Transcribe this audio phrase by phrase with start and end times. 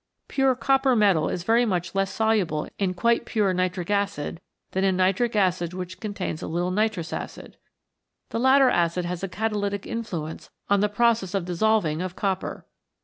[0.27, 4.97] Pure copper metal is very much less soluble in quite pure nitric acid than in
[4.97, 7.55] nitric acid which contains a little nitrous acid.
[8.31, 12.65] The latter acid has a catalytic influence on the process of the dissolving of copper.